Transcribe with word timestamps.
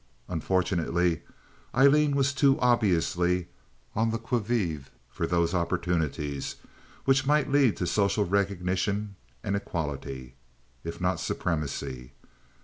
Unfortunately, 0.27 1.21
Aileen 1.75 2.15
was 2.15 2.33
too 2.33 2.59
obviously 2.59 3.49
on 3.95 4.09
the 4.09 4.17
qui 4.17 4.39
vive 4.39 4.89
for 5.11 5.27
those 5.27 5.53
opportunities 5.53 6.55
which 7.05 7.27
might 7.27 7.51
lead 7.51 7.77
to 7.77 7.85
social 7.85 8.25
recognition 8.25 9.15
and 9.43 9.55
equality, 9.55 10.33
if 10.83 10.99
not 10.99 11.19
supremacy. 11.19 12.13